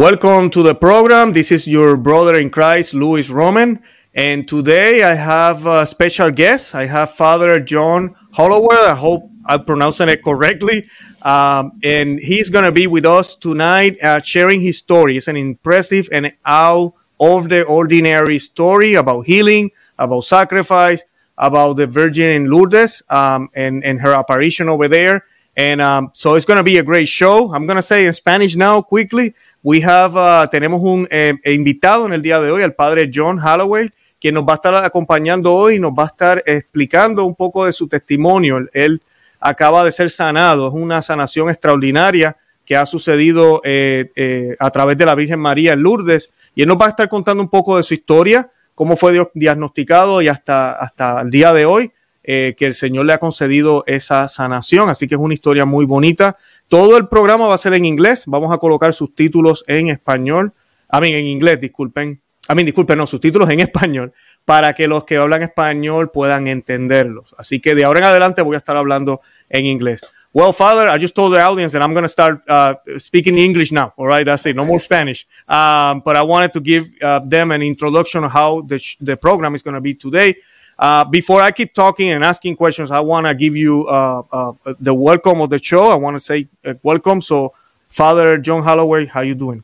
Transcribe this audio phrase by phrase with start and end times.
[0.00, 1.34] Welcome to the program.
[1.34, 3.82] This is your brother in Christ, Louis Roman.
[4.14, 6.74] And today I have a special guest.
[6.74, 8.76] I have Father John Holloway.
[8.76, 10.86] I hope I'm pronouncing it correctly.
[11.20, 15.18] Um, and he's going to be with us tonight, uh, sharing his story.
[15.18, 21.04] It's an impressive and out of the ordinary story about healing, about sacrifice,
[21.36, 25.26] about the Virgin in Lourdes um, and, and her apparition over there.
[25.58, 27.52] And um, so it's going to be a great show.
[27.52, 29.34] I'm going to say in Spanish now quickly.
[29.62, 33.38] We have, uh, tenemos un eh, invitado en el día de hoy, el padre John
[33.38, 37.34] Holloway, quien nos va a estar acompañando hoy y nos va a estar explicando un
[37.34, 38.58] poco de su testimonio.
[38.72, 39.02] Él
[39.38, 44.96] acaba de ser sanado, es una sanación extraordinaria que ha sucedido eh, eh, a través
[44.96, 46.32] de la Virgen María en Lourdes.
[46.54, 50.22] Y él nos va a estar contando un poco de su historia, cómo fue diagnosticado
[50.22, 54.28] y hasta, hasta el día de hoy eh, que el Señor le ha concedido esa
[54.28, 54.88] sanación.
[54.88, 56.36] Así que es una historia muy bonita.
[56.68, 58.24] Todo el programa va a ser en inglés.
[58.26, 60.52] Vamos a colocar subtítulos en español.
[60.88, 62.20] A mí, en inglés, disculpen.
[62.48, 64.12] A mí, disculpen, no, subtítulos en español
[64.44, 67.34] para que los que hablan español puedan entenderlos.
[67.38, 70.00] Así que de ahora en adelante voy a estar hablando en inglés.
[70.32, 73.72] Well, Father, I just told the audience that I'm going to start uh, speaking English
[73.72, 73.92] now.
[73.96, 74.54] All right, that's it.
[74.54, 75.26] No more Spanish.
[75.48, 79.56] Um, but I wanted to give uh, them an introduction of how the, the program
[79.56, 80.36] is going to be today.
[80.80, 84.52] Uh, before I keep talking and asking questions, I want to give you uh, uh,
[84.80, 85.90] the welcome of the show.
[85.90, 87.20] I want to say uh, welcome.
[87.20, 87.52] So,
[87.90, 89.62] Father John Holloway, how you doing?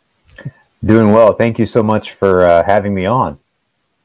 [0.84, 1.32] Doing well.
[1.32, 3.38] Thank you so much for having me on.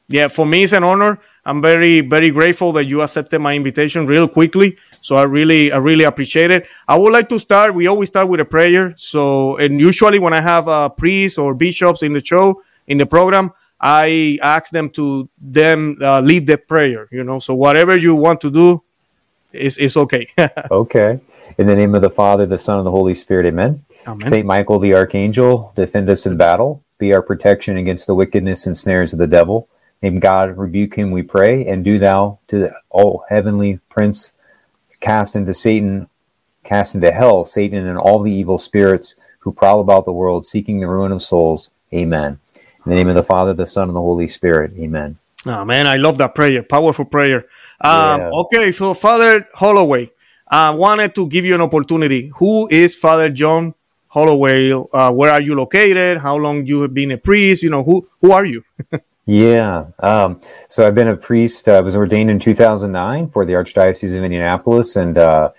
[0.08, 1.20] Yeah, for me it's an honor.
[1.44, 4.78] I'm very, very grateful that you accepted my invitation real quickly.
[5.00, 6.66] So I really, I really appreciate it.
[6.88, 7.74] I would like to start.
[7.74, 8.94] We always start with a prayer.
[8.96, 13.06] So, and usually when I have uh, priests or bishops in the show, in the
[13.06, 17.40] program, I ask them to them uh, lead the prayer, you know.
[17.40, 18.82] So whatever you want to do
[19.52, 20.28] is, is okay.
[20.70, 21.20] okay.
[21.58, 23.84] In the name of the Father, the Son, and the Holy Spirit, amen.
[24.06, 24.28] amen.
[24.28, 28.76] Saint Michael the Archangel, defend us in battle, be our protection against the wickedness and
[28.76, 29.68] snares of the devil.
[30.00, 34.32] Name God, rebuke him, we pray, and do thou to the all heavenly prince
[35.00, 36.08] cast into Satan,
[36.64, 40.80] cast into hell, Satan and all the evil spirits who prowl about the world seeking
[40.80, 41.70] the ruin of souls.
[41.92, 42.38] Amen.
[42.84, 44.72] In the name of the Father, the Son, and the Holy Spirit.
[44.76, 45.16] Amen.
[45.46, 46.62] Oh man, I love that prayer.
[46.62, 47.46] Powerful prayer.
[47.80, 48.30] Um, yeah.
[48.32, 50.10] Okay, so Father Holloway,
[50.48, 52.32] I wanted to give you an opportunity.
[52.36, 53.74] Who is Father John
[54.08, 54.72] Holloway?
[54.72, 56.18] Uh, where are you located?
[56.18, 57.62] How long you have been a priest?
[57.62, 58.62] You know, who who are you?
[59.24, 59.86] Yeah.
[60.02, 61.68] Um, so I've been a priest.
[61.68, 64.96] I uh, was ordained in 2009 for the Archdiocese of Indianapolis.
[64.96, 65.52] And uh,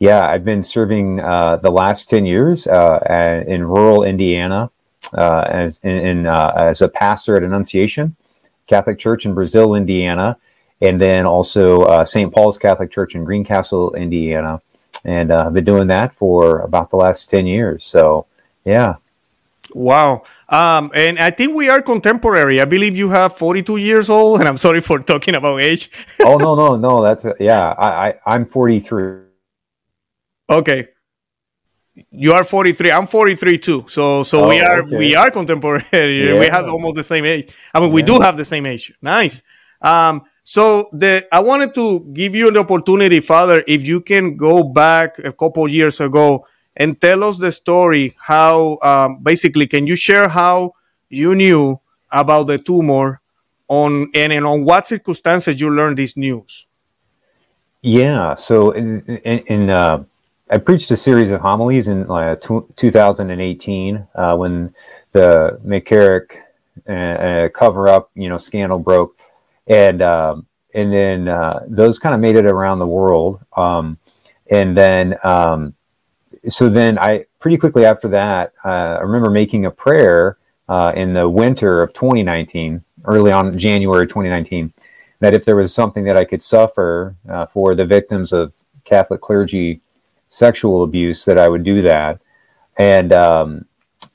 [0.00, 4.70] yeah, I've been serving uh, the last 10 years uh, in rural Indiana
[5.12, 8.16] uh, as, in, in uh, as a pastor at Annunciation
[8.66, 10.38] Catholic Church in Brazil, Indiana.
[10.80, 12.32] And then also St.
[12.32, 14.60] Paul's Catholic Church in Greencastle, Indiana.
[15.04, 17.86] And I've been doing that for about the last 10 years.
[17.86, 18.26] So,
[18.64, 18.96] yeah.
[19.74, 20.22] Wow.
[20.48, 22.60] Um, and I think we are contemporary.
[22.60, 25.90] I believe you have 42 years old, and I'm sorry for talking about age.
[26.20, 27.02] oh no, no, no.
[27.02, 27.72] That's yeah.
[27.72, 29.22] I, I I'm 43.
[30.50, 30.88] Okay.
[32.10, 32.90] You are 43.
[32.90, 33.84] I'm 43 too.
[33.88, 34.96] So so oh, we are okay.
[34.96, 35.84] we are contemporary.
[35.92, 36.38] Yeah.
[36.40, 37.54] We have almost the same age.
[37.72, 38.92] I mean, we do have the same age.
[39.00, 39.42] Nice.
[39.80, 44.64] Um, so the I wanted to give you an opportunity, Father, if you can go
[44.64, 46.46] back a couple years ago
[46.76, 48.14] and tell us the story.
[48.18, 50.74] How um, basically can you share how
[51.08, 51.80] you knew
[52.10, 53.20] about the tumor
[53.68, 56.66] on and, and on what circumstances you learned this news?
[57.82, 60.04] Yeah, so in, in, in uh,
[60.50, 64.74] I preached a series of homilies in uh, t- 2018 uh, when
[65.12, 66.36] the McCarrick
[66.86, 69.18] uh, uh, cover up, you know, scandal broke,
[69.66, 73.96] and um, and then uh, those kind of made it around the world, um,
[74.50, 75.74] and then um,
[76.48, 80.36] so then I pretty quickly after that, I remember making a prayer
[80.94, 84.74] in the winter of 2019, early on January 2019,
[85.20, 88.52] that if there was something that I could suffer uh, for the victims of
[88.84, 89.80] Catholic clergy
[90.34, 92.20] sexual abuse, that I would do that.
[92.76, 93.66] And um,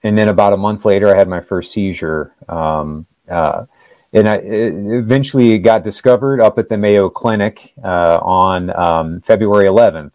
[0.04, 2.33] and then about a month later, I had my first seizure.
[2.48, 3.66] Um, uh,
[4.12, 10.13] and I eventually got discovered up at the Mayo Clinic uh, on um, February 11th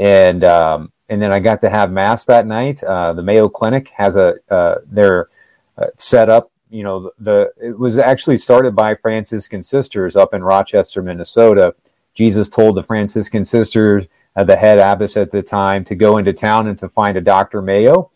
[0.00, 2.82] and um, and then I got to have mass that night.
[2.82, 5.28] Uh, the Mayo Clinic has a uh, their
[5.76, 6.50] uh, set up.
[6.70, 11.74] You know, the it was actually started by Franciscan sisters up in Rochester, Minnesota.
[12.20, 14.04] Jesus told the Franciscan sisters,
[14.36, 17.20] uh, the head abbess at the time, to go into town and to find a
[17.20, 17.62] Dr.
[17.62, 18.10] Mayo,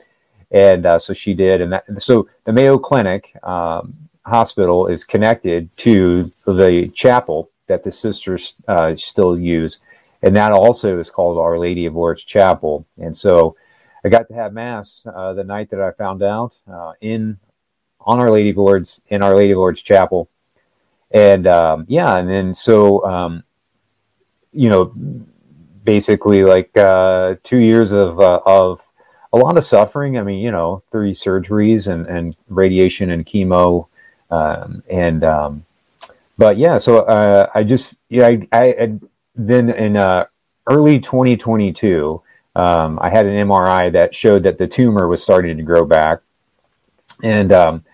[0.50, 1.60] and uh, so she did.
[1.60, 3.94] And that, so the Mayo Clinic um,
[4.26, 9.78] hospital is connected to the chapel that the sisters uh, still use
[10.24, 12.86] and that also is called Our Lady of Lourdes Chapel.
[12.96, 13.56] And so
[14.02, 17.38] I got to have mass uh, the night that I found out uh, in
[18.00, 20.30] on Our Lady of Lourdes in Our Lady of Lourdes Chapel,
[21.10, 23.44] and um, yeah, and then so um,
[24.54, 24.92] you know,
[25.84, 28.88] basically like uh, two years of uh, of
[29.32, 30.18] a lot of suffering.
[30.18, 33.88] I mean, you know, three surgeries and and radiation and chemo,
[34.30, 35.66] um, and um,
[36.38, 38.98] but yeah, so uh, I just yeah, I, I, I
[39.34, 40.26] then in uh,
[40.66, 42.22] early 2022.
[42.56, 46.20] Um, I had an MRI that showed that the tumor was starting to grow back,
[47.20, 47.84] and um,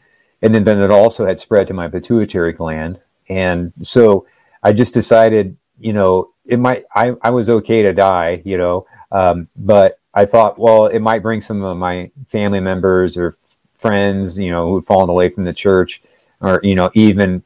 [0.43, 4.27] and then, then it also had spread to my pituitary gland, and so
[4.63, 6.85] I just decided, you know, it might.
[6.95, 11.23] I I was okay to die, you know, um, but I thought, well, it might
[11.23, 13.37] bring some of my family members or
[13.79, 16.03] friends, you know, who've fallen away from the church,
[16.41, 17.43] or you know, even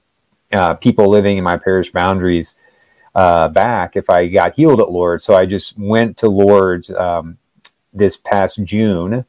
[0.52, 2.54] uh, people living in my parish boundaries
[3.14, 5.24] uh, back if I got healed at Lourdes.
[5.24, 7.36] So I just went to Lourdes um,
[7.92, 9.26] this past June,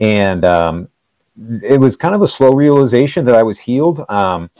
[0.00, 0.88] and um,
[1.62, 4.50] it was kind of a slow realization that I was healed um,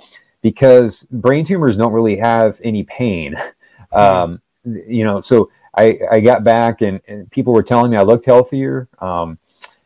[0.43, 3.35] because brain tumors don't really have any pain.
[3.91, 4.43] Um,
[4.87, 8.27] you know, so I, I got back and, and, people were telling me I looked
[8.27, 8.89] healthier.
[8.99, 9.39] Um,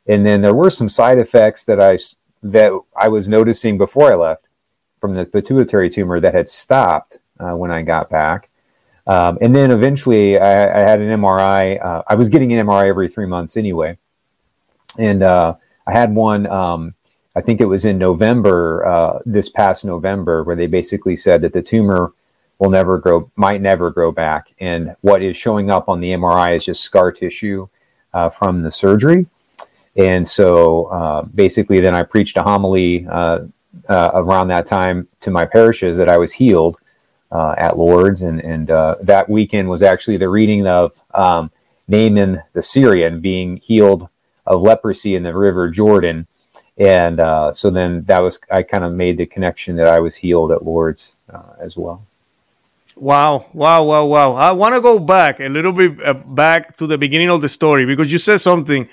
[0.06, 1.98] and then there were some side effects that I
[2.42, 4.46] that I was noticing before I left
[5.00, 8.50] from the pituitary tumor that had stopped uh, when I got back.
[9.06, 11.84] Um, and then eventually I, I had an MRI.
[11.84, 13.98] Uh, I was getting an MRI every three months anyway.
[14.98, 15.54] And uh,
[15.86, 16.94] I had one, um,
[17.34, 21.52] I think it was in November, uh, this past November, where they basically said that
[21.52, 22.12] the tumor
[22.62, 24.54] will never grow, might never grow back.
[24.60, 27.66] And what is showing up on the MRI is just scar tissue
[28.14, 29.26] uh, from the surgery.
[29.96, 33.40] And so uh, basically, then I preached a homily uh,
[33.88, 36.76] around that time to my parishes that I was healed
[37.32, 41.50] uh, at Lourdes, and and uh, that weekend was actually the reading of um,
[41.88, 44.08] Naaman the Syrian being healed
[44.46, 46.26] of leprosy in the River Jordan,
[46.76, 50.16] and uh, so then that was I kind of made the connection that I was
[50.16, 52.06] healed at Lourdes uh, as well.
[52.96, 54.34] Wow, wow, wow, wow!
[54.34, 57.48] I want to go back a little bit uh, back to the beginning of the
[57.48, 58.88] story because you said something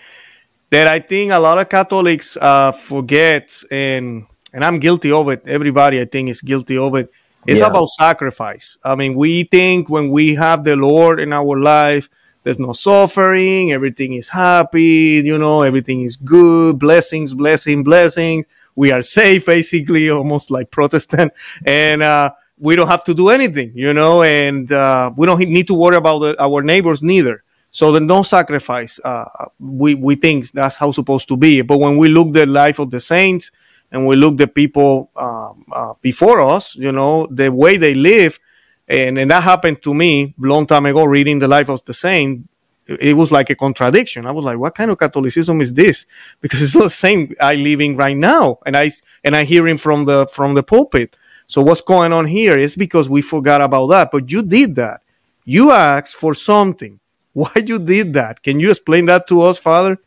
[0.69, 5.43] that I think a lot of Catholics uh, forget, and and I'm guilty of it.
[5.45, 7.11] Everybody, I think, is guilty of it
[7.47, 7.67] it's yeah.
[7.67, 8.77] about sacrifice.
[8.83, 12.09] I mean, we think when we have the Lord in our life,
[12.43, 18.47] there's no suffering, everything is happy, you know, everything is good, blessings, blessing, blessings.
[18.75, 21.33] We are safe, basically, almost like Protestant,
[21.65, 25.67] and uh, we don't have to do anything, you know, and uh, we don't need
[25.67, 27.43] to worry about the, our neighbors neither.
[27.71, 28.99] So then don't sacrifice.
[29.03, 29.25] Uh,
[29.59, 31.61] we we think that's how it's supposed to be.
[31.61, 33.51] But when we look the life of the saints,
[33.91, 38.39] and we look the people um, uh, before us, you know, the way they live,
[38.87, 42.47] and, and that happened to me long time ago, reading the life of the saint.
[42.87, 44.25] It was like a contradiction.
[44.25, 46.07] I was like, "What kind of Catholicism is this?"
[46.41, 48.91] Because it's the same I living right now, and I
[49.23, 51.15] and I hearing from the from the pulpit.
[51.49, 54.11] So what's going on here is because we forgot about that.
[54.11, 55.01] But you did that.
[55.45, 56.99] You asked for something.
[57.33, 58.43] Why you did that?
[58.43, 59.97] Can you explain that to us, Father?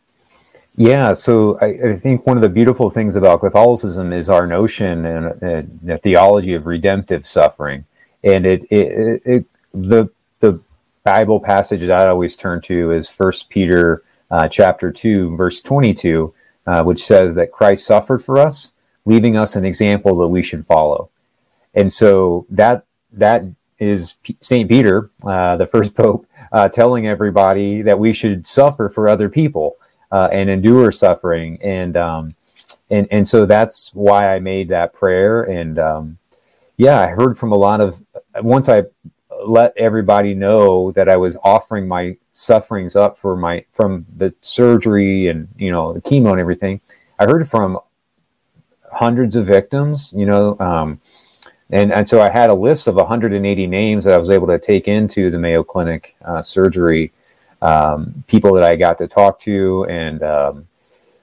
[0.77, 5.05] Yeah, so I, I, think one of the beautiful things about Catholicism is our notion
[5.05, 7.85] and, the theology of redemptive suffering,
[8.25, 9.45] and it, it, it,
[9.75, 10.09] the
[10.41, 10.61] the
[11.05, 15.93] Bible passage that I always turn to is First Peter uh, chapter two, verse twenty
[15.93, 16.33] two,
[16.67, 18.73] uh, which says that Christ suffered for us,
[19.05, 21.11] leaving us an example that we should follow,
[21.75, 23.45] and so that that
[23.79, 29.09] is Saint Peter, uh, the first pope, uh, telling everybody that we should suffer for
[29.09, 29.77] other people
[30.11, 31.59] uh, and endure suffering.
[31.63, 32.35] And, um,
[32.91, 35.43] and, and so that's why I made that prayer.
[35.43, 36.19] And, um,
[36.77, 38.01] yeah, I heard from a lot of,
[38.37, 38.85] once I
[39.45, 45.29] let everybody know that I was offering my sufferings up for my, from the surgery
[45.29, 46.81] and, you know, the chemo and everything,
[47.19, 47.79] I heard from
[48.93, 51.01] hundreds of victims, you know, um,
[51.73, 54.59] and, and so I had a list of 180 names that I was able to
[54.59, 57.13] take into the Mayo Clinic uh, surgery
[57.63, 60.69] um, people that I got to talk to, and um,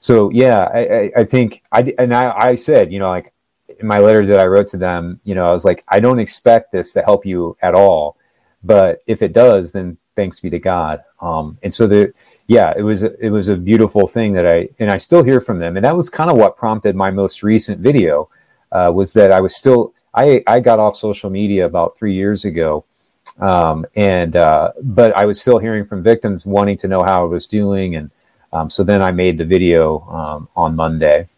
[0.00, 3.32] so yeah, I, I, I, think I and I, I said, you know, like
[3.78, 6.18] in my letter that I wrote to them, you know, I was like, I don't
[6.18, 8.16] expect this to help you at all,
[8.64, 11.02] but if it does, then thanks be to God.
[11.20, 12.12] Um, and so the
[12.46, 15.58] yeah, it was it was a beautiful thing that I and I still hear from
[15.58, 18.28] them, and that was kind of what prompted my most recent video
[18.72, 22.44] uh, was that I was still I I got off social media about three years
[22.44, 22.84] ago
[23.40, 27.26] um, and uh, but I was still hearing from victims wanting to know how I
[27.26, 28.10] was doing, and
[28.52, 31.28] um, so then I made the video um, on Monday.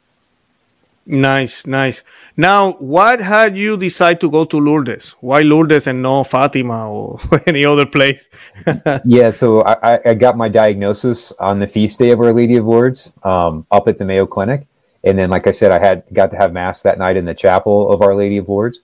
[1.04, 2.04] Nice, nice.
[2.36, 5.16] Now, what had you decide to go to Lourdes?
[5.20, 8.28] Why Lourdes and no Fatima or any other place?
[9.04, 12.66] yeah, so I, I, got my diagnosis on the feast day of Our Lady of
[12.66, 14.64] Lourdes um, up at the Mayo Clinic,
[15.04, 17.34] and then, like I said, I had got to have mass that night in the
[17.34, 18.80] chapel of Our Lady of Lourdes.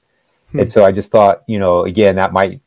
[0.52, 0.60] hmm.
[0.60, 2.60] and so I just thought, you know, again, that might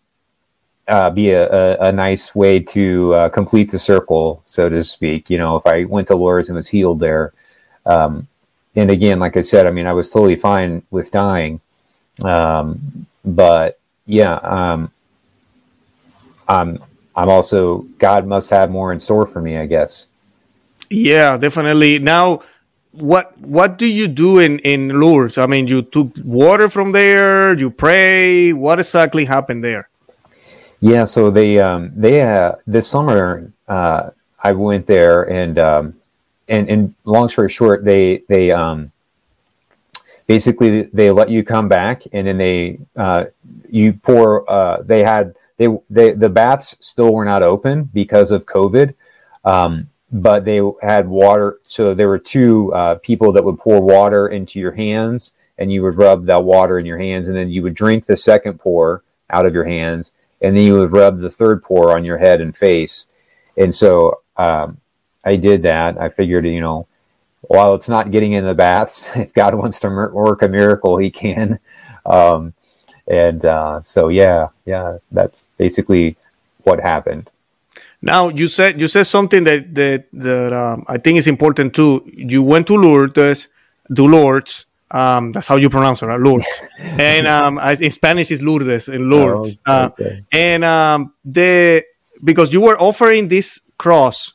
[0.87, 5.29] uh, be a, a, a, nice way to uh, complete the circle, so to speak.
[5.29, 7.33] You know, if I went to Lourdes and was healed there.
[7.85, 8.27] Um,
[8.75, 11.59] and again, like I said, I mean, I was totally fine with dying.
[12.23, 14.91] Um, but yeah, um,
[16.47, 16.81] I'm,
[17.15, 20.07] I'm also, God must have more in store for me, I guess.
[20.89, 21.99] Yeah, definitely.
[21.99, 22.41] Now,
[22.91, 25.37] what what do you do in in Lourdes?
[25.37, 27.53] I mean, you took water from there.
[27.57, 28.53] You pray.
[28.53, 29.89] What exactly happened there?
[30.81, 34.09] Yeah, so they um, they uh, this summer uh,
[34.43, 36.01] I went there and um,
[36.51, 38.91] and and long story short, they they um,
[40.27, 43.25] basically they let you come back, and then they uh,
[43.69, 44.49] you pour.
[44.51, 48.93] Uh, they had they they the baths still were not open because of COVID.
[49.45, 51.59] Um, but they had water.
[51.63, 55.83] So there were two uh, people that would pour water into your hands, and you
[55.83, 59.03] would rub that water in your hands, and then you would drink the second pour
[59.29, 62.41] out of your hands, and then you would rub the third pour on your head
[62.41, 63.13] and face.
[63.57, 64.79] And so um,
[65.23, 65.99] I did that.
[65.99, 66.87] I figured, you know,
[67.41, 71.09] while it's not getting in the baths, if God wants to work a miracle, He
[71.09, 71.59] can.
[72.03, 72.55] Um,
[73.07, 76.17] and uh, so, yeah, yeah, that's basically
[76.63, 77.29] what happened.
[78.01, 82.03] Now you said you said something that that that um, I think is important too.
[82.05, 83.49] You went to Lourdes,
[83.95, 84.65] to Lourdes.
[84.89, 86.19] Um, that's how you pronounce it, right?
[86.19, 86.47] Lourdes.
[86.79, 89.59] and um, in Spanish is Lourdes in Lourdes.
[89.65, 90.19] Oh, okay.
[90.19, 91.83] uh, and um, the
[92.23, 94.33] because you were offering this cross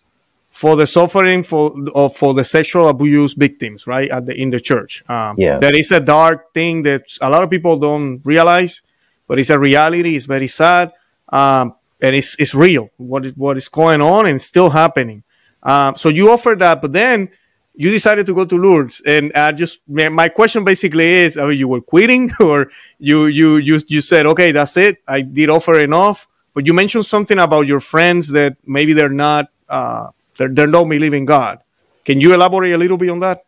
[0.56, 4.08] for the suffering for uh, for the sexual abuse victims, right?
[4.10, 7.42] At the in the church, um, yeah, that is a dark thing that a lot
[7.42, 8.80] of people don't realize,
[9.28, 10.16] but it's a reality.
[10.16, 10.92] It's very sad,
[11.28, 12.90] um, and it's it's real.
[12.96, 15.22] What is what is going on and still happening.
[15.62, 17.30] Um, so you offered that, but then
[17.74, 21.58] you decided to go to Lourdes, and I just my question basically is: I mean,
[21.58, 24.98] you were quitting, or you you you you said, okay, that's it.
[25.06, 29.50] I did offer enough, but you mentioned something about your friends that maybe they're not.
[29.68, 31.60] Uh, they they don't believe in God.
[32.04, 33.44] Can you elaborate a little bit on that?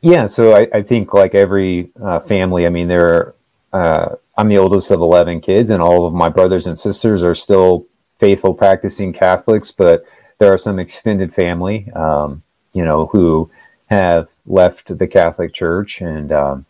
[0.00, 3.34] Yeah, so I, I think like every uh, family, I mean, there.
[3.72, 7.34] Uh, I'm the oldest of eleven kids, and all of my brothers and sisters are
[7.34, 7.86] still
[8.16, 9.70] faithful, practicing Catholics.
[9.70, 10.04] But
[10.38, 13.50] there are some extended family, um, you know, who
[13.86, 16.66] have left the Catholic Church, and um,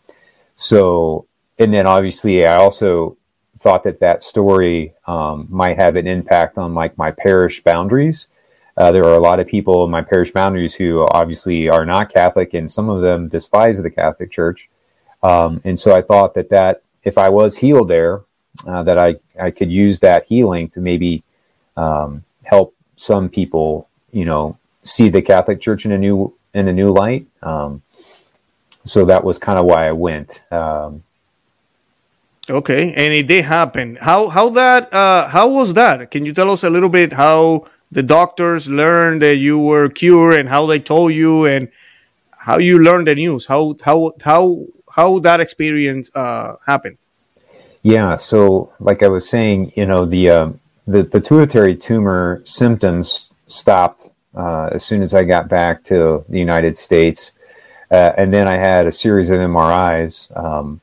[0.55, 1.25] so,
[1.57, 3.17] and then obviously, I also
[3.59, 8.27] thought that that story um, might have an impact on like my parish boundaries
[8.75, 12.11] uh, there are a lot of people in my parish boundaries who obviously are not
[12.11, 14.69] Catholic, and some of them despise the Catholic Church.
[15.21, 18.21] Um, and so I thought that that if I was healed there,
[18.67, 21.23] uh, that I I could use that healing to maybe
[21.75, 26.73] um, help some people, you know, see the Catholic Church in a new in a
[26.73, 27.25] new light.
[27.41, 27.81] Um,
[28.85, 30.41] so that was kind of why I went.
[30.51, 31.03] Um,
[32.49, 33.97] okay, and it did happen.
[34.01, 36.11] How how that uh, how was that?
[36.11, 40.39] Can you tell us a little bit how the doctors learned that you were cured
[40.39, 41.69] and how they told you and
[42.31, 46.97] how you learned the news how how how how that experience uh, happened?
[47.83, 50.49] Yeah so like i was saying you know the uh,
[50.87, 56.77] the pituitary tumor symptoms stopped uh, as soon as i got back to the united
[56.77, 57.37] states.
[57.91, 60.79] Uh, and then i had a series of mris um,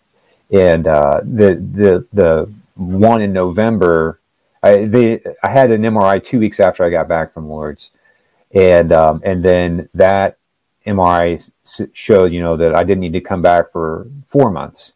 [0.51, 4.21] and uh, the the the one in november
[4.63, 7.91] I they I had an MRI two weeks after I got back from Lourdes,
[8.53, 10.37] and um, and then that
[10.91, 11.51] MRI
[11.93, 14.95] showed you know that I didn't need to come back for four months,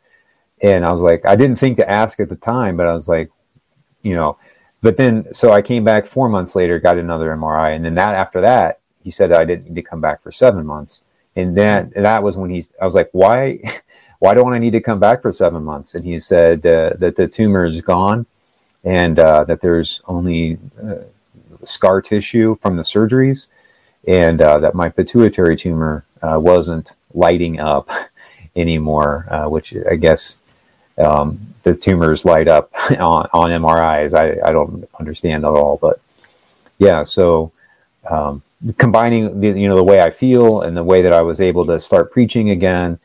[0.63, 3.09] and I was like I didn't think to ask at the time, but I was
[3.09, 3.31] like,
[4.03, 4.39] you know,
[4.83, 8.15] but then so I came back four months later, got another MRI, and then that
[8.15, 11.05] after that he said I didn't need to come back for seven months,
[11.37, 13.61] and then that was when he I was like why.
[14.21, 15.95] Why don't I need to come back for seven months?
[15.95, 18.25] And he said uh, that the tumor is gone
[18.83, 20.97] and uh, that there's only uh,
[21.63, 23.47] scar tissue from the surgeries,
[24.07, 27.89] and uh, that my pituitary tumor uh, wasn't lighting up
[28.57, 30.41] anymore, uh, which I guess
[30.99, 34.15] um, the tumors light up on, on MRIs.
[34.15, 36.01] I, I don't understand at all, but
[36.79, 37.53] yeah, so.
[38.09, 38.43] Um,
[38.77, 41.67] combining the, you know the way I feel and the way that I was able
[41.67, 42.99] to start preaching again,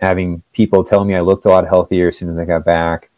[0.00, 3.08] having people tell me I looked a lot healthier as soon as I got back,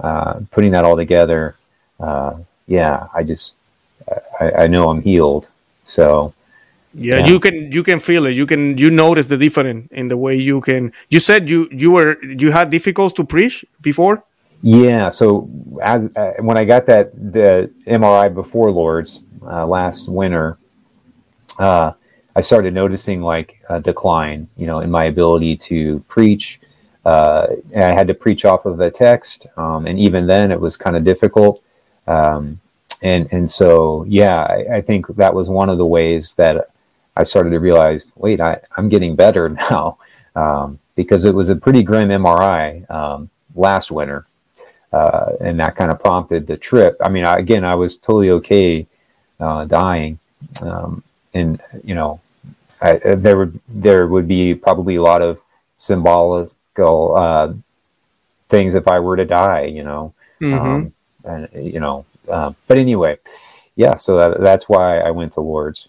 [0.00, 1.56] uh, putting that all together,
[2.00, 3.56] uh, yeah, I just
[4.40, 5.48] I, I, know I'm healed.
[5.84, 6.34] So
[6.98, 8.32] Yeah, yeah, you can you can feel it.
[8.32, 10.92] You can you notice the difference in the way you can.
[11.08, 14.24] You said you you were you had difficulties to preach before.
[14.62, 15.08] Yeah.
[15.08, 15.48] So
[15.82, 20.58] as uh, when I got that the MRI before Lourdes uh, last winter,
[21.58, 21.92] uh,
[22.34, 26.60] I started noticing like a decline, you know, in my ability to preach.
[27.04, 30.76] Uh, I had to preach off of the text, um, and even then, it was
[30.76, 31.62] kind of difficult.
[32.06, 32.60] Um,
[33.02, 36.70] and and so, yeah, I, I, think that was one of the ways that
[37.18, 39.98] I started to realize, wait, I, I'm getting better now,
[40.36, 44.26] um, because it was a pretty grim MRI um, last winter,
[44.92, 46.96] uh, and that kind of prompted the trip.
[47.04, 48.86] I mean, I, again, I was totally okay
[49.40, 50.20] uh, dying,
[50.62, 51.02] um,
[51.34, 52.20] and you know,
[52.80, 55.40] I, there would there would be probably a lot of
[55.76, 57.52] symbolical uh,
[58.48, 60.68] things if I were to die, you know, mm-hmm.
[60.68, 60.92] um,
[61.24, 63.18] and you know, uh, but anyway,
[63.74, 63.96] yeah.
[63.96, 65.88] So that, that's why I went to Lourdes.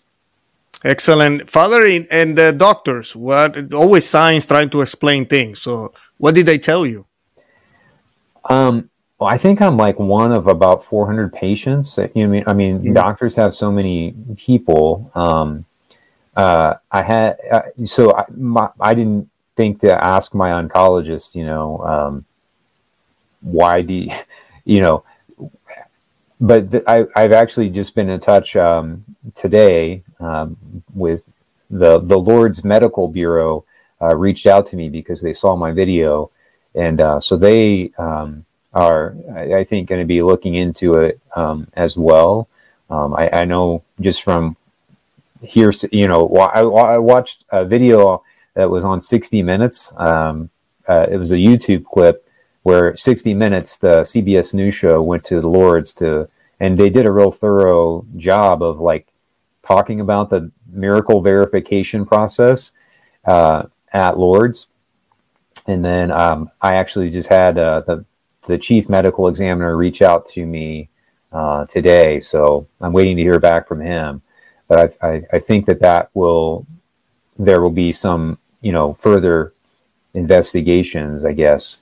[0.83, 3.15] Excellent, Father, and the doctors.
[3.15, 5.59] What always science trying to explain things.
[5.61, 7.05] So, what did they tell you?
[8.49, 11.97] Um, well, I think I'm like one of about 400 patients.
[11.97, 12.93] You know, I mean, I mean, mm-hmm.
[12.93, 15.11] doctors have so many people.
[15.13, 15.65] Um,
[16.37, 21.35] uh, I had uh, so I, my, I didn't think to ask my oncologist.
[21.35, 22.25] You know, um,
[23.41, 24.11] why do you,
[24.63, 25.03] you know?
[26.39, 29.03] But th- I, I've actually just been in touch um,
[29.35, 30.57] today um,
[30.93, 31.23] with
[31.69, 33.65] the the Lourdes Medical Bureau.
[34.01, 36.31] Uh, reached out to me because they saw my video,
[36.73, 41.19] and uh, so they um, are, I, I think, going to be looking into it
[41.35, 42.47] um, as well.
[42.89, 44.55] Um, I, I, know just from
[45.41, 48.23] here, you know, I, I, watched a video
[48.55, 49.93] that was on 60 Minutes.
[49.97, 50.49] Um,
[50.87, 52.25] uh, it was a YouTube clip
[52.63, 57.05] where 60 Minutes, the CBS News show, went to the Lourdes to, and they did
[57.05, 59.07] a real thorough job of like
[59.63, 62.71] talking about the miracle verification process
[63.25, 63.63] uh,
[63.93, 64.67] at Lourdes.
[65.67, 68.05] And then um, I actually just had uh, the
[68.47, 70.89] the chief medical examiner reach out to me
[71.31, 74.23] uh, today, so I'm waiting to hear back from him.
[74.67, 76.65] But I, I, I think that that will
[77.37, 79.53] there will be some you know further
[80.13, 81.77] investigations, I guess.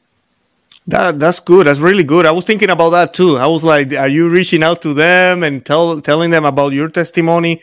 [0.88, 1.68] That that's good.
[1.68, 2.26] That's really good.
[2.26, 3.38] I was thinking about that too.
[3.38, 6.88] I was like, are you reaching out to them and tell telling them about your
[6.88, 7.62] testimony?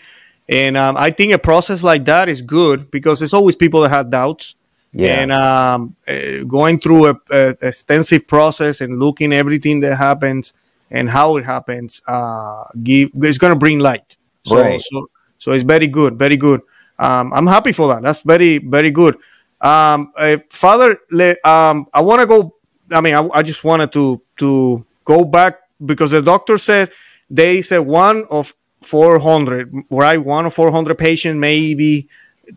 [0.49, 3.89] And um, I think a process like that is good because there's always people that
[3.89, 4.57] have doubts.
[4.93, 5.21] Yeah.
[5.21, 10.53] And um, uh, going through a, a, extensive process and looking everything that happens
[10.91, 14.17] and how it happens, uh, give it's going to bring light.
[14.45, 14.81] So, right.
[14.81, 15.07] so,
[15.39, 16.61] so it's very good, very good.
[16.99, 18.03] Um, I'm happy for that.
[18.03, 19.17] That's very, very good.
[19.61, 20.99] Um, uh, Father,
[21.45, 22.55] um, I want to go.
[22.95, 26.91] I mean, I, I just wanted to to go back because the doctor said
[27.31, 30.19] they said one of 400, right?
[30.19, 32.09] One of 400 patients maybe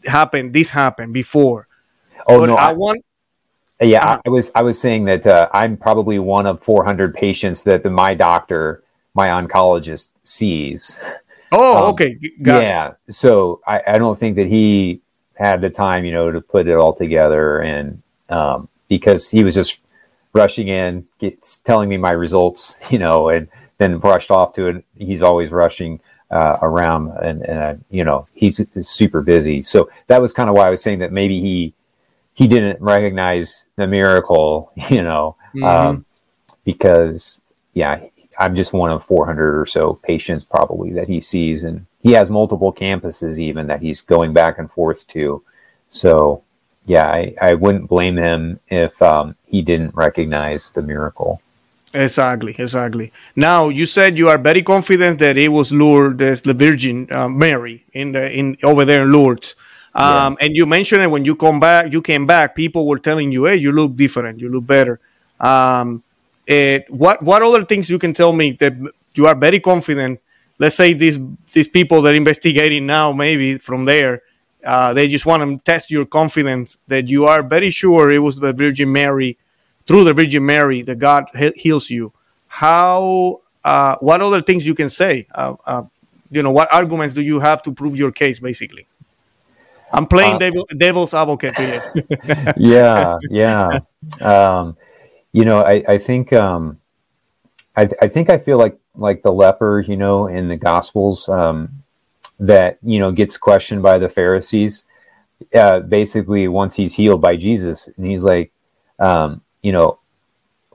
[0.06, 0.54] happened.
[0.54, 1.68] This happened before.
[2.28, 3.04] Oh but no, I, I want.
[3.80, 7.64] Yeah, uh, I was I was saying that uh, I'm probably one of 400 patients
[7.64, 11.00] that the, my doctor, my oncologist, sees.
[11.52, 12.18] Oh, um, okay.
[12.42, 12.94] Got yeah.
[13.08, 13.14] It.
[13.14, 15.02] So I, I don't think that he
[15.36, 19.56] had the time, you know, to put it all together, and um, because he was
[19.56, 19.80] just
[20.34, 24.86] rushing in, gets, telling me my results, you know, and then rushed off to it.
[24.98, 26.00] He's always rushing
[26.32, 29.62] uh, around, and, and uh, you know, he's super busy.
[29.62, 31.74] So that was kind of why I was saying that maybe he
[32.34, 35.64] he didn't recognize the miracle, you know, mm-hmm.
[35.64, 36.06] um,
[36.64, 37.42] because
[37.74, 38.02] yeah,
[38.40, 42.30] I'm just one of 400 or so patients probably that he sees, and he has
[42.30, 45.44] multiple campuses even that he's going back and forth to.
[45.90, 46.44] So
[46.88, 51.42] yeah, I, I wouldn't blame him if um, he didn't recognize the miracle.
[51.94, 53.12] Exactly, exactly.
[53.36, 57.86] Now you said you are very confident that it was Lourdes, the Virgin uh, Mary,
[57.94, 59.56] in the in over there in Lourdes.
[59.96, 60.46] Um, yeah.
[60.46, 63.46] And you mentioned it when you come back, you came back, people were telling you,
[63.46, 65.00] "Hey, you look different, you look better."
[65.40, 66.04] Um,
[66.46, 68.74] it, what what other things you can tell me that
[69.16, 70.20] you are very confident?
[70.60, 71.20] Let's say these
[71.54, 74.22] these people that are investigating now, maybe from there,
[74.64, 78.38] uh, they just want to test your confidence that you are very sure it was
[78.38, 79.38] the Virgin Mary,
[79.86, 82.14] through the Virgin Mary, that God heals you.
[82.48, 83.42] How?
[83.64, 85.28] Uh, what other things you can say?
[85.34, 85.84] Uh, uh,
[86.32, 88.88] you know, what arguments do you have to prove your case, basically?
[89.92, 91.94] I'm playing uh, devil, devil's advocate here.
[92.58, 93.80] yeah, yeah.
[94.20, 94.76] Um,
[95.32, 96.80] you know, I, I think um,
[97.76, 101.84] I, I, think I feel like like the leper, you know, in the Gospels um,
[102.40, 104.86] that you know gets questioned by the Pharisees.
[105.54, 108.52] Uh, basically, once he's healed by Jesus, and he's like,
[109.00, 110.00] um, you know,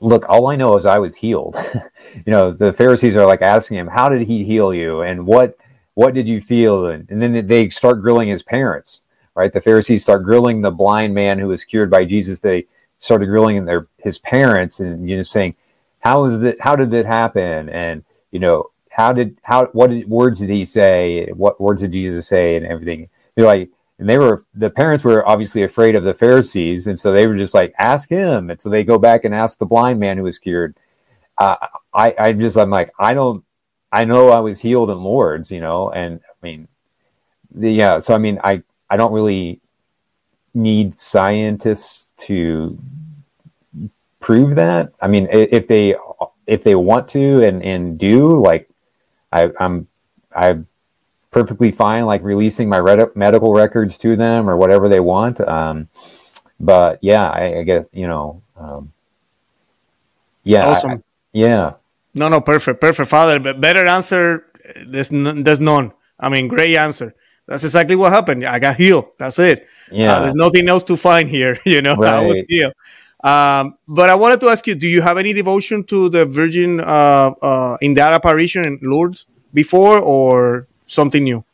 [0.00, 1.56] look, all I know is I was healed.
[2.14, 5.56] you know, the Pharisees are like asking him, "How did he heal you?" and what
[5.94, 6.86] what did you feel?
[6.86, 9.02] And, and then they start grilling his parents,
[9.34, 9.52] right?
[9.52, 12.40] The Pharisees start grilling the blind man who was cured by Jesus.
[12.40, 12.66] They
[12.98, 15.56] started grilling their his parents and you know saying,
[16.02, 16.60] how is that?
[16.60, 17.68] How did that happen?
[17.68, 21.26] And you know, how did how what did, words did he say?
[21.32, 22.56] What words did Jesus say?
[22.56, 23.08] And everything.
[23.34, 27.12] They're like, and they were the parents were obviously afraid of the Pharisees, and so
[27.12, 28.50] they were just like, ask him.
[28.50, 30.76] And so they go back and ask the blind man who was cured.
[31.38, 31.56] Uh,
[31.94, 33.44] I I just I'm like I don't
[33.92, 36.68] I know I was healed in Lourdes, you know, and I mean,
[37.50, 37.98] the, yeah.
[37.98, 39.60] So I mean, I I don't really
[40.54, 42.78] need scientists to
[44.20, 44.92] prove that.
[45.00, 45.94] I mean, if they
[46.46, 48.68] if they want to and and do like,
[49.32, 49.88] I, I'm
[50.34, 50.66] I'm
[51.30, 55.40] perfectly fine like releasing my red- medical records to them or whatever they want.
[55.40, 55.88] Um,
[56.60, 58.92] but yeah, I, I guess you know, um,
[60.44, 60.90] yeah, awesome.
[60.90, 60.98] I,
[61.32, 61.72] yeah.
[62.14, 63.40] No, no, perfect, perfect, Father.
[63.40, 64.46] But better answer,
[64.86, 65.92] there's n- there's none.
[66.20, 67.14] I mean, great answer.
[67.46, 68.44] That's exactly what happened.
[68.44, 69.06] I got healed.
[69.18, 69.66] That's it.
[69.90, 70.14] Yeah.
[70.14, 71.58] Uh, there's nothing else to find here.
[71.66, 72.14] You know, right.
[72.14, 72.74] I was healed.
[73.22, 76.80] Um, but I wanted to ask you: Do you have any devotion to the Virgin
[76.80, 81.44] uh, uh, in that apparition in Lourdes before, or something new?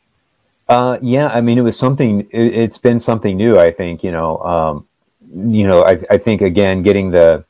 [0.67, 2.27] Uh, yeah, I mean, it was something.
[2.31, 3.59] It, has been something new.
[3.59, 4.37] I think you know.
[4.39, 4.85] Um,
[5.31, 7.45] you know, I, I think again, getting the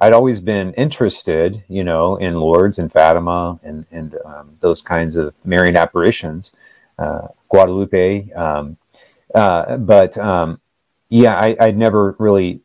[0.00, 5.16] I'd always been interested, you know, in Lourdes and Fatima and and um, those kinds
[5.16, 6.52] of Marian apparitions,
[6.98, 8.30] uh, Guadalupe.
[8.32, 8.76] Um,
[9.34, 10.60] uh, but um,
[11.08, 12.60] yeah, I, would never really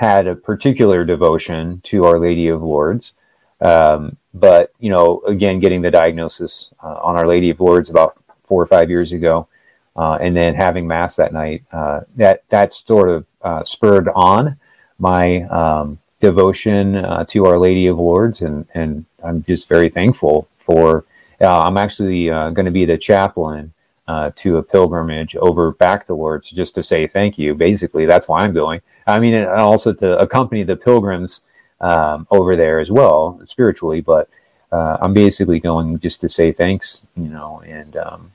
[0.00, 3.12] had a particular devotion to Our Lady of Lourdes.
[3.60, 8.16] Um, but you know, again, getting the diagnosis uh, on Our Lady of Lourdes about
[8.44, 9.46] four or five years ago,
[9.94, 14.56] uh, and then having mass that night, uh, that that sort of uh, spurred on
[14.98, 20.48] my um, devotion uh, to Our Lady of Lourdes, and and I'm just very thankful
[20.56, 21.04] for.
[21.42, 23.72] Uh, I'm actually going to be the chaplain
[24.08, 27.54] uh, to a pilgrimage over back to Lourdes just to say thank you.
[27.54, 28.80] Basically, that's why I'm going.
[29.06, 31.40] I mean, and also to accompany the pilgrims
[31.80, 34.28] um, over there as well spiritually, but
[34.72, 38.32] uh, I'm basically going just to say thanks, you know, and um,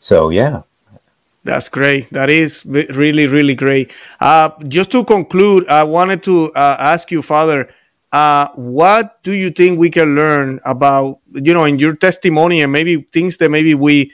[0.00, 0.62] so yeah,
[1.44, 2.10] that's great.
[2.10, 3.92] That is really, really great.
[4.20, 7.72] Uh, just to conclude, I wanted to uh, ask you, Father,
[8.12, 12.72] uh, what do you think we can learn about, you know, in your testimony and
[12.72, 14.12] maybe things that maybe we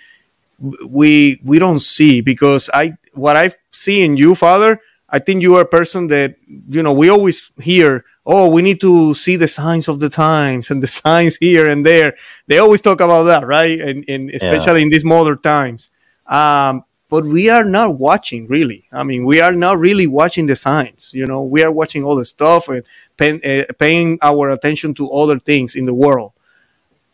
[0.86, 5.54] we we don't see because I what I see in you, Father, I think you
[5.56, 6.36] are a person that
[6.68, 10.70] you know we always hear, oh, we need to see the signs of the times
[10.70, 12.14] and the signs here and there.
[12.46, 13.80] They always talk about that, right?
[13.80, 14.86] And, and especially yeah.
[14.86, 15.90] in these modern times.
[16.26, 18.88] Um, but we are not watching really.
[18.90, 21.12] I mean, we are not really watching the signs.
[21.14, 22.82] You know, we are watching all the stuff and
[23.16, 26.32] pay, uh, paying our attention to other things in the world.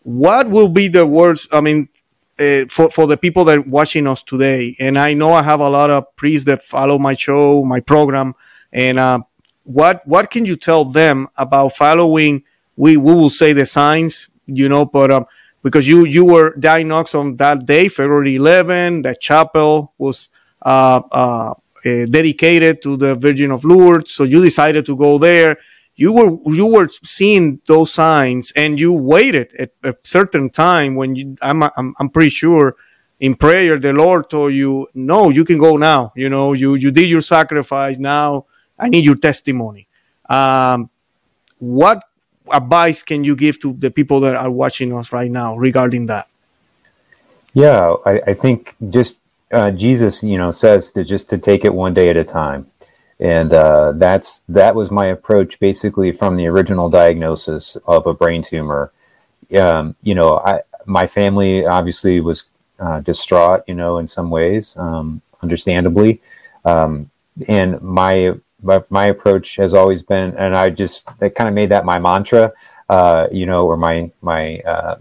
[0.02, 1.48] What will be the words?
[1.52, 1.88] I mean,
[2.40, 5.60] uh, for for the people that are watching us today, and I know I have
[5.60, 8.34] a lot of priests that follow my show, my program,
[8.72, 9.20] and uh,
[9.64, 12.44] what what can you tell them about following?
[12.76, 15.26] We we will say the signs, you know, but um,
[15.62, 19.02] because you you were diagnosed on that day, February 11.
[19.02, 20.30] The chapel was
[20.62, 25.58] uh, uh, uh, dedicated to the Virgin of Lourdes, so you decided to go there.
[26.00, 31.14] You were you were seeing those signs, and you waited at a certain time when
[31.14, 31.36] you.
[31.42, 32.74] I'm I'm, I'm pretty sure
[33.20, 36.14] in prayer the Lord told you, "No, you can go now.
[36.16, 37.98] You know, you you did your sacrifice.
[37.98, 38.46] Now
[38.78, 39.88] I need your testimony."
[40.30, 40.88] Um,
[41.58, 42.02] what
[42.50, 46.28] advice can you give to the people that are watching us right now regarding that?
[47.52, 49.20] Yeah, I, I think just
[49.52, 52.69] uh, Jesus, you know, says to just to take it one day at a time,
[53.20, 58.42] and uh, that's that was my approach basically from the original diagnosis of a brain
[58.42, 58.92] tumor.
[59.56, 62.46] Um, you know, I my family obviously was
[62.78, 66.22] uh, distraught, you know, in some ways, um, understandably,
[66.64, 67.10] um,
[67.46, 71.68] and my but my approach has always been, and I just I kind of made
[71.68, 72.52] that my mantra,
[72.88, 74.96] uh, you know, or my my uh,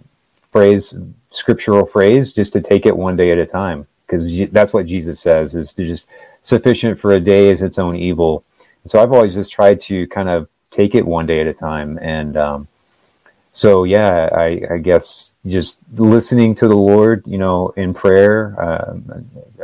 [0.52, 0.94] phrase,
[1.32, 5.22] scriptural phrase, just to take it one day at a time, because that's what Jesus
[5.22, 6.08] says is to just
[6.50, 8.44] sufficient for a day is its own evil.
[8.84, 11.54] And so I've always just tried to kind of take it one day at a
[11.54, 12.68] time, and um,
[13.54, 18.56] so yeah, I, I, guess just listening to the Lord, you know, in prayer.
[18.62, 18.98] Uh,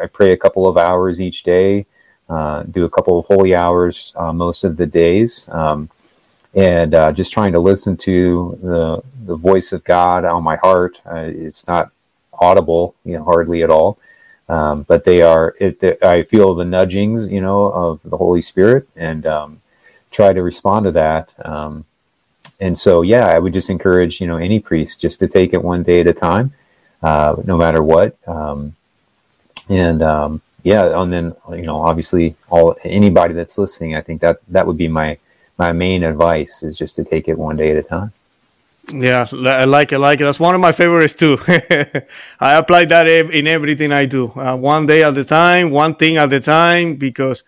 [0.01, 1.85] I pray a couple of hours each day
[2.29, 5.89] uh, do a couple of holy hours uh, most of the days, um,
[6.53, 10.99] and uh, just trying to listen to the the voice of God on my heart.
[11.05, 11.91] Uh, it's not
[12.33, 13.99] audible, you know, hardly at all,
[14.49, 15.55] um, but they are.
[15.59, 19.61] It, I feel the nudgings, you know, of the Holy Spirit, and um,
[20.11, 21.33] try to respond to that.
[21.45, 21.85] Um,
[22.59, 25.63] and so, yeah, I would just encourage you know any priest just to take it
[25.63, 26.53] one day at a time.
[27.01, 28.17] uh, no matter what.
[28.27, 28.75] Um,
[29.69, 34.39] and um, yeah, and then you know, obviously, all anybody that's listening, I think that
[34.49, 35.17] that would be my
[35.57, 38.13] my main advice is just to take it one day at a time.
[38.93, 39.99] Yeah, I like it.
[39.99, 40.25] Like it.
[40.25, 41.37] That's one of my favorites too.
[42.39, 44.31] I apply that in everything I do.
[44.35, 47.43] Uh, one day at a time, one thing at a time, because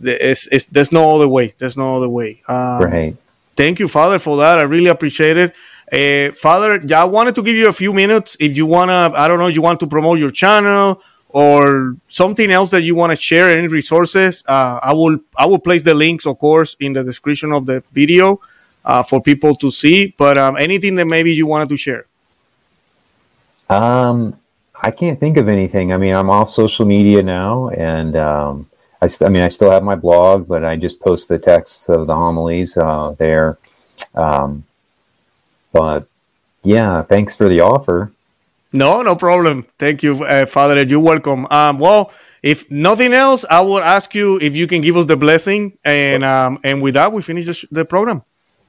[0.00, 1.54] it's, it's, there's no other way.
[1.58, 2.42] There's no other way.
[2.48, 3.16] Um, right.
[3.54, 4.58] Thank you, Father, for that.
[4.58, 5.54] I really appreciate it.
[5.92, 8.36] Uh, Father, yeah, I wanted to give you a few minutes.
[8.40, 12.70] If you wanna, I don't know, you want to promote your channel or something else
[12.70, 16.26] that you want to share, any resources, uh, I will I will place the links,
[16.26, 18.40] of course, in the description of the video
[18.84, 20.14] uh, for people to see.
[20.16, 22.06] But um, anything that maybe you wanted to share.
[23.68, 24.38] Um,
[24.82, 25.92] I can't think of anything.
[25.92, 28.68] I mean, I'm off social media now, and um,
[29.00, 31.88] I, st- I mean, I still have my blog, but I just post the texts
[31.88, 33.58] of the homilies uh, there.
[34.14, 34.64] Um,
[35.72, 36.06] but
[36.62, 38.12] yeah, thanks for the offer.
[38.72, 39.64] No, no problem.
[39.78, 40.82] Thank you, uh, Father.
[40.82, 41.46] You're welcome.
[41.50, 42.10] Um, well,
[42.42, 46.24] if nothing else, I will ask you if you can give us the blessing, and
[46.24, 48.22] um, and with that, we finish the, sh- the program.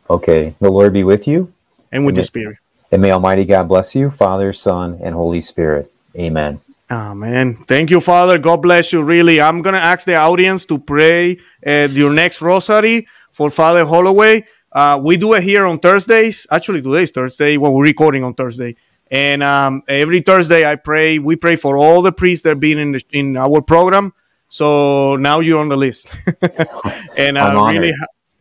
[0.09, 0.55] Okay.
[0.59, 1.53] The Lord be with you,
[1.91, 2.57] and with and the Spirit.
[2.91, 5.91] And may Almighty God bless you, Father, Son, and Holy Spirit.
[6.15, 6.61] Amen.
[6.91, 7.55] Amen.
[7.55, 8.37] Thank you, Father.
[8.37, 9.01] God bless you.
[9.01, 14.45] Really, I'm gonna ask the audience to pray at your next rosary for Father Holloway.
[14.71, 16.45] Uh, we do it here on Thursdays.
[16.51, 17.57] Actually, today is Thursday.
[17.57, 18.75] Well, we're recording on Thursday.
[19.09, 21.19] And um, every Thursday, I pray.
[21.19, 24.13] We pray for all the priests that have been in the, in our program.
[24.49, 26.13] So now you're on the list,
[27.17, 27.93] and I'm, I'm really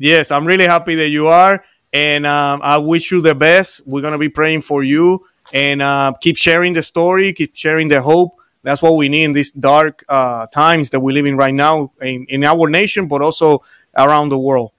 [0.03, 1.65] yes, I'm really happy that you are.
[1.93, 3.83] And um, I wish you the best.
[3.87, 8.01] We're gonna be praying for you, and uh, keep sharing the story, keep sharing the
[8.01, 8.33] hope.
[8.63, 11.91] That's what we need in these dark uh, times that we live in right now
[12.01, 13.63] in, in our nation, but also
[13.97, 14.71] around the world.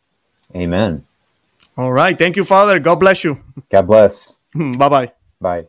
[0.55, 1.05] Amen.
[1.77, 2.17] All right.
[2.17, 2.79] Thank you, Father.
[2.79, 3.43] God bless you.
[3.69, 4.39] God bless.
[4.55, 5.11] bye bye.
[5.39, 5.67] Bye.